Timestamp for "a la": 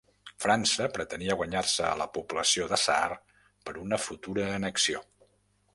1.89-2.07